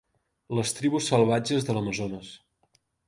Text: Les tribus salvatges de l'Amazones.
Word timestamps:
Les 0.59 0.71
tribus 0.77 1.09
salvatges 1.13 1.67
de 1.69 1.77
l'Amazones. 1.77 2.33